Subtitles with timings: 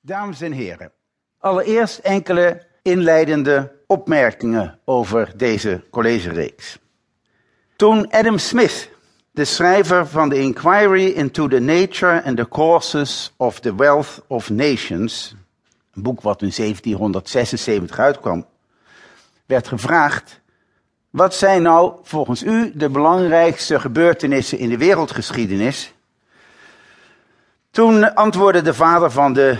[0.00, 0.92] Dames en heren,
[1.38, 6.78] allereerst enkele inleidende opmerkingen over deze collegereeks.
[7.76, 8.90] Toen Adam Smith,
[9.30, 14.50] de schrijver van The Inquiry into the Nature and the Causes of the Wealth of
[14.50, 15.34] Nations,
[15.94, 18.46] een boek wat in 1776 uitkwam,
[19.46, 20.40] werd gevraagd:
[21.10, 25.92] wat zijn nou volgens u de belangrijkste gebeurtenissen in de wereldgeschiedenis?
[27.70, 29.58] Toen antwoordde de vader van de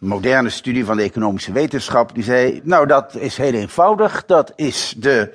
[0.00, 4.94] moderne studie van de economische wetenschap, die zei, nou dat is heel eenvoudig, dat is
[4.96, 5.34] de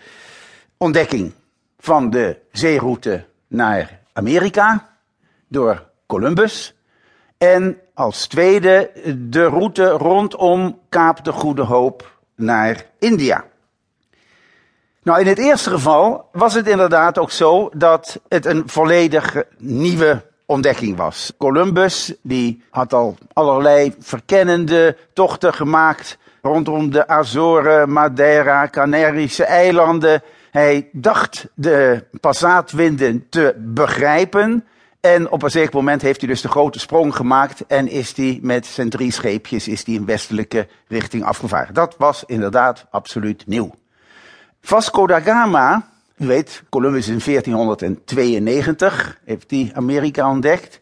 [0.78, 1.34] ontdekking
[1.80, 4.90] van de zeeroute naar Amerika
[5.48, 6.76] door Columbus.
[7.38, 8.92] En als tweede
[9.30, 13.46] de route rondom Kaap de Goede Hoop naar India.
[15.04, 20.34] Nou, in het eerste geval was het inderdaad ook zo dat het een volledig nieuwe
[20.46, 21.34] ontdekking was.
[21.38, 30.22] Columbus, die had al allerlei verkennende tochten gemaakt rondom de Azoren, Madeira, Canarische eilanden.
[30.52, 34.66] Hij dacht de passaatwinden te begrijpen.
[35.00, 38.40] En op een zeker moment heeft hij dus de grote sprong gemaakt en is hij
[38.42, 41.74] met zijn drie scheepjes is die in westelijke richting afgevaren.
[41.74, 43.72] Dat was inderdaad absoluut nieuw.
[44.62, 45.88] Vasco da Gama,
[46.18, 50.80] u weet, Columbus in 1492 heeft hij Amerika ontdekt.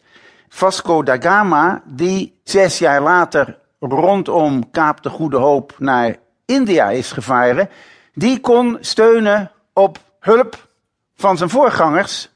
[0.48, 7.12] Vasco da Gama, die zes jaar later rondom Kaap de Goede Hoop naar India is
[7.12, 7.68] gevaren,
[8.12, 10.68] die kon steunen op hulp
[11.16, 12.32] van zijn voorgangers.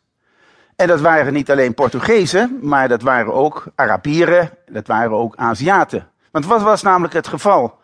[0.77, 6.09] En dat waren niet alleen Portugezen, maar dat waren ook Arabieren, dat waren ook Aziaten.
[6.31, 7.79] Want wat was namelijk het geval?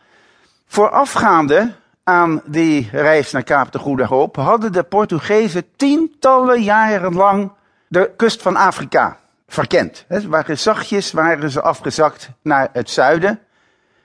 [0.67, 1.73] Voorafgaande
[2.05, 7.53] aan die reis naar Kaap de Goede Hoop hadden de Portugezen tientallen jaren lang
[7.89, 10.05] de kust van Afrika verkend.
[10.09, 13.41] Ze waren zachtjes waren ze afgezakt naar het zuiden.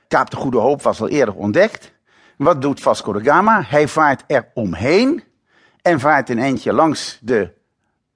[0.08, 1.92] Kaap de Goede Hoop was al eerder ontdekt.
[2.38, 3.64] Wat doet Vasco da Gama?
[3.68, 5.24] Hij vaart er omheen
[5.82, 7.54] en vaart een eindje langs de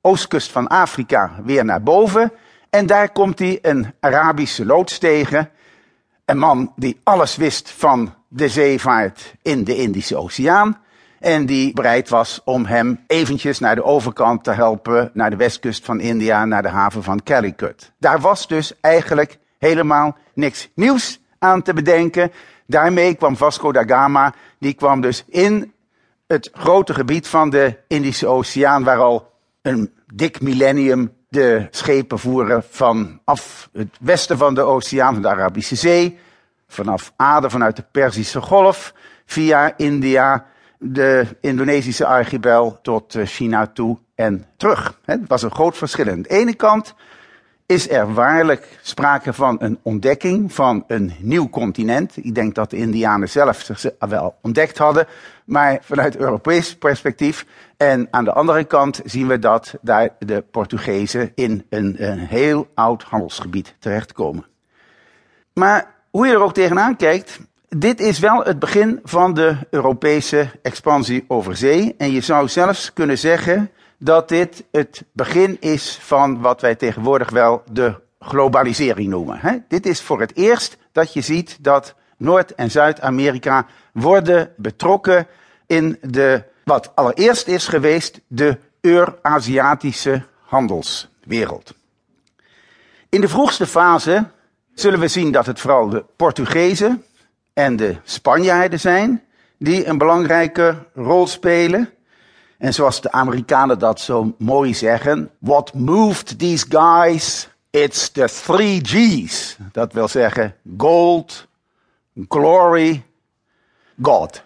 [0.02, 2.32] oostkust van Afrika weer naar boven.
[2.70, 5.50] En daar komt hij een Arabische loods tegen.
[6.26, 10.82] Een man die alles wist van de zeevaart in de Indische Oceaan.
[11.20, 15.86] En die bereid was om hem eventjes naar de overkant te helpen, naar de westkust
[15.86, 17.92] van India, naar de haven van Calicut.
[18.00, 22.32] Daar was dus eigenlijk helemaal niks nieuws aan te bedenken.
[22.68, 25.74] Daarmee kwam Vasco da Gama, die kwam dus in
[26.28, 32.64] het grote gebied van de Indische Oceaan, waar al een dik millennium de schepen voeren
[32.70, 36.20] vanaf het westen van de oceaan, van de Arabische Zee,
[36.68, 38.94] vanaf Aden, vanuit de Perzische Golf,
[39.26, 40.46] via India,
[40.80, 45.00] de Indonesische archipel tot eh, China toe en terug.
[45.06, 46.10] Het was een groot verschil.
[46.10, 46.96] Aan de ene kant
[47.74, 52.18] is er waarlijk sprake van een ontdekking van een nieuw continent.
[52.18, 55.08] Ik denk dat de Indianen zelf zich wel ontdekt hadden,
[55.46, 57.46] maar vanuit Europees perspectief.
[57.78, 62.68] En aan de andere kant zien we dat daar de Portugezen in een, een heel
[62.74, 64.46] oud handelsgebied terechtkomen.
[65.54, 70.50] Maar hoe je er ook tegenaan kijkt, dit is wel het begin van de Europese
[70.62, 71.96] expansie over zee.
[71.98, 73.70] En je zou zelfs kunnen zeggen
[74.04, 79.66] dat dit het begin is van wat wij tegenwoordig wel de globalisering noemen.
[79.68, 85.28] Dit is voor het eerst dat je ziet dat Noord- en Zuid-Amerika worden betrokken
[85.68, 91.74] in de, wat allereerst is geweest, de Euraziatische handelswereld.
[93.10, 94.26] In de vroegste fase
[94.74, 97.04] zullen we zien dat het vooral de Portugezen
[97.54, 99.24] en de Spanjaarden zijn
[99.58, 101.90] die een belangrijke rol spelen.
[102.64, 107.50] En zoals de Amerikanen dat zo mooi zeggen, what moved these guys?
[107.70, 109.58] It's the three G's.
[109.72, 111.48] Dat wil zeggen gold,
[112.28, 113.04] glory,
[114.02, 114.44] God.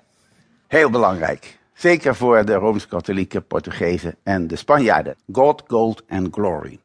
[0.68, 1.60] Heel belangrijk.
[1.74, 5.16] Zeker voor de Rooms-Katholieke Portugezen en de Spanjaarden.
[5.32, 6.80] God, gold en glory.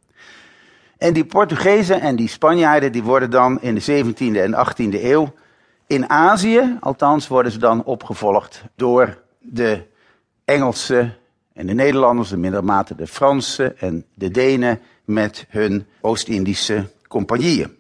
[0.98, 5.32] En die Portugezen en die Spanjaarden die worden dan in de 17e en 18e eeuw
[5.86, 9.90] in Azië, althans worden ze dan opgevolgd door de
[10.44, 11.20] Engelse
[11.54, 17.76] en de Nederlanders, in mindere mate de Fransen en de Denen met hun Oost-Indische compagnieën.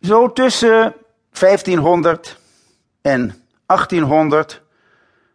[0.00, 0.94] Zo tussen
[1.30, 2.38] 1500
[3.00, 3.34] en
[3.66, 4.62] 1800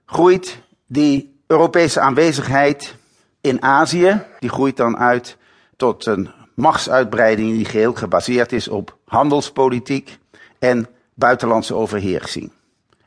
[0.06, 2.96] groeit die Europese aanwezigheid
[3.42, 5.38] in Azië, die groeit dan uit
[5.76, 10.18] tot een machtsuitbreiding die geheel gebaseerd is op handelspolitiek
[10.60, 12.52] en buitenlandse overheersing.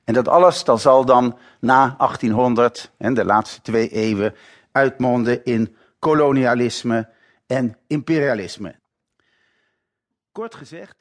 [0.05, 4.35] En dat alles zal dan na 1800 en de laatste twee eeuwen
[4.73, 7.09] uitmonden in kolonialisme
[7.47, 8.75] en imperialisme.
[10.33, 10.97] Kort gezegd,